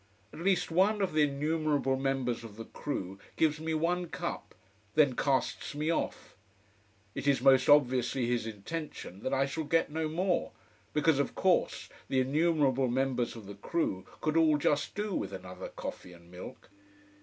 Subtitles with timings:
[0.33, 4.55] At least one of the innumerable members of the crew gives me one cup,
[4.95, 6.35] then casts me off.
[7.13, 10.53] It is most obviously his intention that I shall get no more:
[10.91, 15.69] because of course the innumerable members of the crew could all just do with another
[15.69, 16.71] coffee and milk.